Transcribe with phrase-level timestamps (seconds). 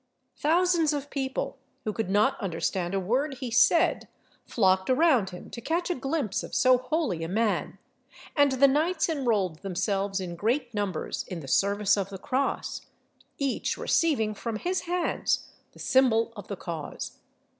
[0.37, 4.07] Thousands of people, who could not understand a word he said,
[4.47, 7.77] flocked around him to catch a glimpse of so holy a man;
[8.35, 12.87] and the knights enrolled themselves in great numbers in the service of the cross,
[13.37, 17.19] each receiving from his hands the symbol of the cause.